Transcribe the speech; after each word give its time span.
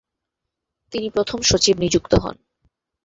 তিনি 0.93 1.07
প্রথম 1.09 1.39
সচিব 1.41 1.75
নিযুক্ত 1.79 2.13
হন। 2.15 2.35